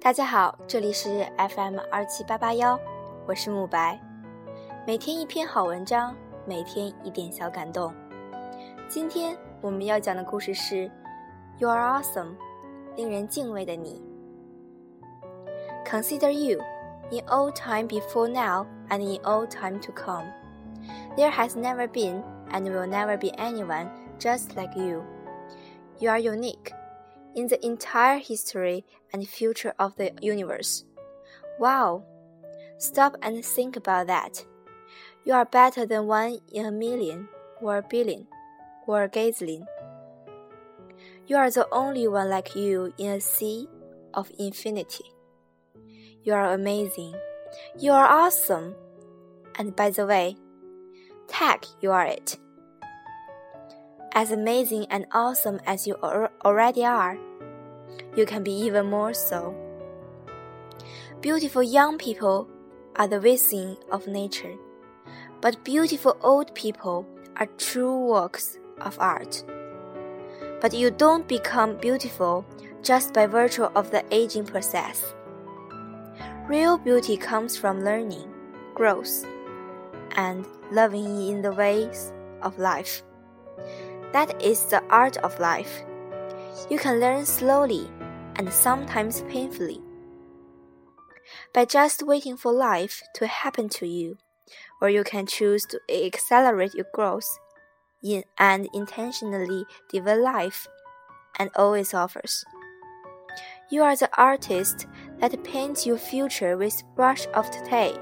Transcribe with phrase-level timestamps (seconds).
[0.00, 2.78] 大家好，这里是 FM 二七八八幺，
[3.26, 4.00] 我是慕白。
[4.86, 6.14] 每天一篇好文章，
[6.46, 7.92] 每天一点小感动。
[8.88, 10.90] 今天我们要讲的故事是
[11.58, 12.36] “You are awesome”，
[12.96, 14.02] 令人敬畏的你。
[15.84, 16.58] Consider you
[17.10, 20.24] in all time before now and in all time to come.
[21.16, 23.88] There has never been and will never be anyone
[24.18, 25.04] just like you.
[26.00, 26.72] You are unique
[27.34, 30.84] in the entire history and future of the universe.
[31.58, 32.04] Wow!
[32.78, 34.44] Stop and think about that.
[35.24, 37.28] You are better than one in a million,
[37.60, 38.26] or a billion,
[38.86, 39.66] or a gazillion.
[41.26, 43.68] You are the only one like you in a sea
[44.14, 45.04] of infinity.
[46.22, 47.14] You are amazing.
[47.78, 48.74] You are awesome.
[49.56, 50.36] And by the way,
[51.26, 52.38] tag you are it.
[54.18, 55.94] As amazing and awesome as you
[56.44, 57.16] already are,
[58.16, 59.54] you can be even more so.
[61.20, 62.48] Beautiful young people
[62.96, 64.56] are the wisdom of nature,
[65.40, 69.44] but beautiful old people are true works of art.
[70.60, 72.44] But you don't become beautiful
[72.82, 75.14] just by virtue of the aging process.
[76.48, 78.28] Real beauty comes from learning,
[78.74, 79.24] growth,
[80.16, 83.04] and loving in the ways of life.
[84.12, 85.82] That is the art of life.
[86.70, 87.90] You can learn slowly
[88.36, 89.80] and sometimes painfully.
[91.52, 94.18] By just waiting for life to happen to you,
[94.80, 97.38] or you can choose to accelerate your growth
[98.38, 100.66] and intentionally develop life
[101.38, 102.44] and always offers.
[103.70, 104.86] You are the artist
[105.18, 107.94] that paints your future with brush of today.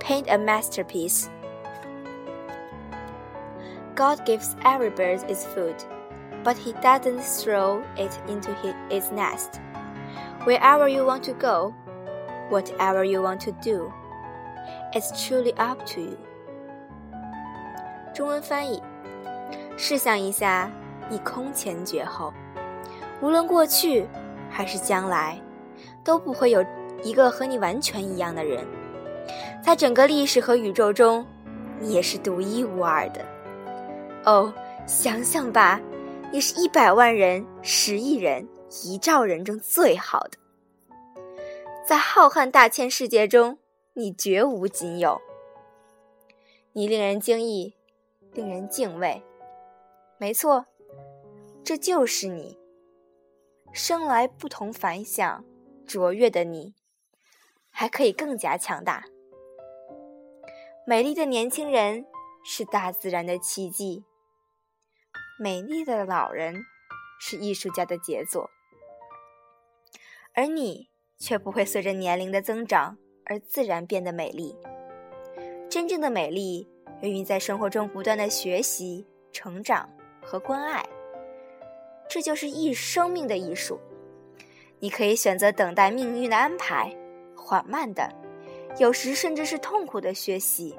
[0.00, 1.30] Paint a masterpiece.
[4.00, 5.76] God gives every bird its food
[6.42, 8.50] but he doesn't throw it into
[8.88, 9.60] his nest.
[10.46, 11.74] Wherever you want to go,
[12.48, 13.92] whatever you want to do,
[14.94, 16.16] it's truly up to you.
[18.14, 18.82] 中文翻译：
[19.76, 20.70] 试想一下，
[21.10, 22.32] 你空前绝后，
[23.20, 24.08] 无论过去
[24.48, 25.38] 还是将来，
[26.02, 26.64] 都不会有
[27.02, 28.66] 一个和你完全一样的人。
[29.62, 31.26] 在整个历史和宇宙中，
[31.78, 33.20] 你也是独一无二的。
[34.24, 34.52] 哦，
[34.86, 35.80] 想想吧。
[36.32, 38.48] 你是一百万人、十亿人、
[38.84, 40.38] 一兆人中最好的，
[41.84, 43.58] 在浩瀚大千世界中，
[43.94, 45.20] 你绝无仅有。
[46.72, 47.74] 你令人惊异，
[48.32, 49.24] 令人敬畏。
[50.18, 50.66] 没错，
[51.64, 52.56] 这就是你。
[53.72, 55.44] 生来不同凡响、
[55.84, 56.74] 卓越的你，
[57.70, 59.04] 还可以更加强大。
[60.86, 62.04] 美丽的年轻人
[62.44, 64.04] 是大自然的奇迹。
[65.42, 66.66] 美丽的老人
[67.18, 68.50] 是艺术家的杰作，
[70.34, 74.54] 而你却不会随着年龄的增长而自然变得美丽。
[75.70, 76.68] 真正的美丽
[77.00, 79.88] 源于在生活中不断的学习、成长
[80.20, 80.84] 和关爱。
[82.06, 83.80] 这就是艺生命的艺术。
[84.78, 86.94] 你可以选择等待命运的安排，
[87.34, 88.06] 缓慢的，
[88.78, 90.76] 有时甚至是痛苦的学习。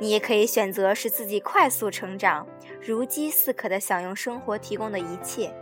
[0.00, 2.46] 你也可以选择使自己快速成长，
[2.80, 5.54] 如饥似渴地享用生活提供的一切。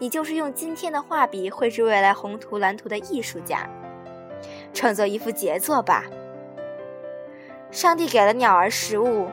[0.00, 3.70] 你就是用今天的画笔绘制未来宏图蓝图的艺术家，
[4.72, 6.04] 创作一幅杰作吧。
[7.70, 9.28] 上帝给了鸟儿食物，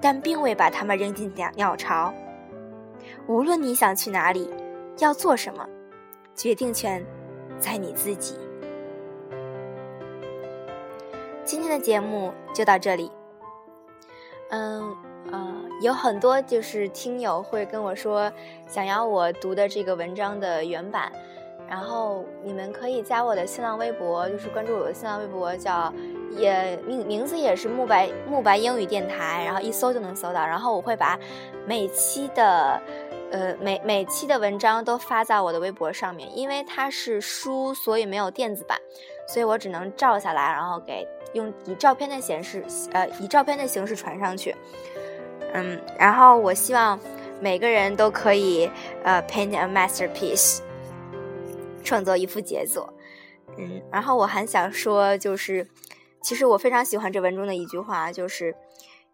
[0.00, 2.12] 但并未把它们扔进鸟鸟巢。
[3.28, 4.50] 无论你想去哪里，
[4.98, 5.64] 要做什么，
[6.34, 7.04] 决定权
[7.60, 8.36] 在你自己。
[11.72, 13.10] 的节目就到这里。
[14.50, 14.94] 嗯
[15.30, 18.30] 呃，有很多就是听友会跟我说，
[18.66, 21.10] 想要我读的这个文章的原版，
[21.68, 25.90] 然后你们可以加我的新浪微博，就是关注我的新浪微博，叫
[26.36, 30.44] 也名名字也是慕白慕白英语电台，然后一搜就能搜到。
[30.44, 31.18] 然后我会把
[31.66, 32.78] 每期的
[33.32, 38.78] 呃每每期的文章都发在我的微博上面，因为它是书，所以没有电子版，
[39.26, 41.04] 所以我只能照下来，然后给。
[41.34, 42.62] 用以照片的形式，
[42.92, 44.54] 呃，以照片的形式传上去，
[45.54, 47.00] 嗯，然后我希望
[47.40, 48.70] 每个人都可以，
[49.02, 50.60] 呃，paint a masterpiece，
[51.82, 52.92] 创作一幅杰作，
[53.56, 55.66] 嗯，然后我还想说，就是，
[56.20, 58.54] 其实我非常喜欢这文中的一句话，就是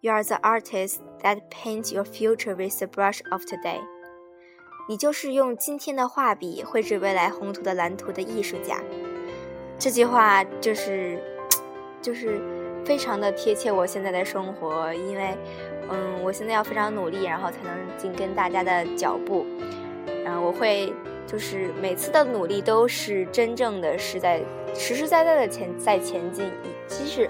[0.01, 3.79] ，You are the artist that paints your future with the brush of today，
[4.89, 8.81] 你就是用今天的画笔绘制未来宏图的蓝图的艺术家，
[9.79, 11.23] 这句话就是。
[12.01, 12.41] 就是
[12.85, 15.37] 非常的贴切我现在的生活，因为，
[15.91, 19.45] 嗯，我现在要非常努力，然后才能紧跟大家的脚步。
[20.25, 20.93] 然后我会
[21.27, 24.41] 就是每次的努力都是真正的是在
[24.77, 26.53] 实实在在的前在前进，
[26.87, 27.29] 即使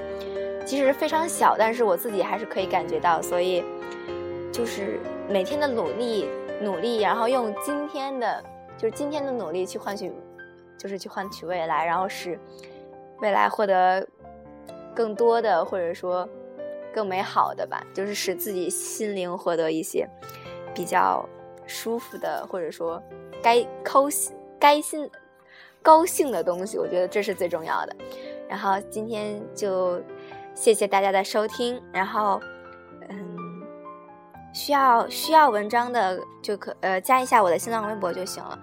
[0.66, 3.22] 即使非常小，但是我自己还是可以感觉到。
[3.22, 3.64] 所以
[4.52, 5.00] 就是
[5.30, 6.28] 每天的努力
[6.60, 8.42] 努力，然后用今天的
[8.76, 10.12] 就是今天的努力去换取，
[10.76, 12.38] 就是去换取未来，然后使
[13.20, 14.06] 未来获得
[14.94, 16.28] 更多的或者说。
[16.90, 20.08] 更美好的吧，就是使自己心灵获得一些
[20.74, 21.24] 比较
[21.66, 23.00] 舒服的，或者说
[23.42, 25.08] 该高兴、该心、
[25.82, 26.78] 高兴的东西。
[26.78, 27.94] 我觉得这是最重要的。
[28.48, 30.00] 然后今天就
[30.54, 31.80] 谢谢大家的收听。
[31.92, 32.40] 然后，
[33.10, 33.37] 嗯，
[34.58, 38.58] 需要需要文章的就可呃加一下我的新浪微博就行了。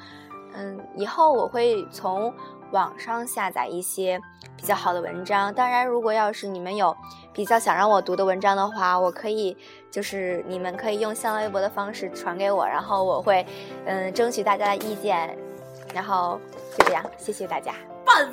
[0.53, 2.33] 嗯，以后我会从。
[2.71, 4.19] 网上下载一些
[4.57, 6.93] 比较好的文章，当然，如果要是你们有
[7.31, 9.55] 比较想让我读的文章的话，我可以
[9.91, 13.45] 就是你们可以用新浪微博的方式传给我，然后我会
[13.85, 15.37] 嗯争取大家的意见，
[15.93, 16.39] 然后
[16.75, 17.75] 就这样，谢谢大家。